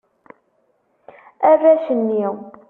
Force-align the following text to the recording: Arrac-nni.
Arrac-nni. 1.49 2.25